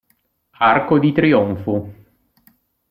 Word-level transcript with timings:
Arco 0.65 0.97
di 0.97 1.11
trionfo. 1.11 1.93